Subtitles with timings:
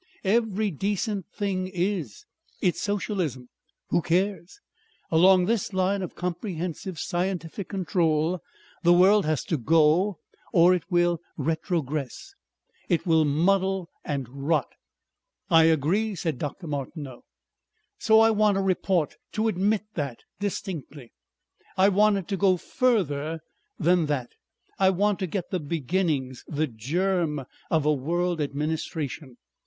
[0.25, 2.25] Every decent thing is.
[2.59, 3.49] It's socialism.
[3.89, 4.59] Who cares?
[5.11, 8.41] Along this line of comprehensive scientific control
[8.81, 10.17] the world has to go
[10.51, 12.33] or it will retrogress,
[12.89, 14.69] it will muddle and rot...."
[15.51, 16.65] "I agree," said Dr.
[16.65, 17.21] Martineau.
[17.99, 21.13] "So I want a report to admit that distinctly.
[21.77, 23.39] I want it to go further
[23.77, 24.31] than that.
[24.79, 29.37] I want to get the beginnings, the germ, of a world administration.